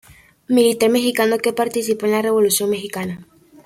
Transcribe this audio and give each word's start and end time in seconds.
Militar 0.55 0.89
mexicano 0.89 1.37
que 1.37 1.53
participó 1.53 2.07
en 2.07 2.13
la 2.13 2.23
Revolución 2.23 2.71
mexicana. 2.71 3.23